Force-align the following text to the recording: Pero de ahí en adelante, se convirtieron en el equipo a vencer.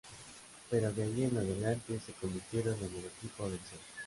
Pero 0.71 0.91
de 0.91 1.03
ahí 1.03 1.25
en 1.25 1.37
adelante, 1.37 1.99
se 2.03 2.13
convirtieron 2.13 2.75
en 2.79 2.85
el 2.85 3.05
equipo 3.05 3.43
a 3.45 3.49
vencer. 3.49 3.77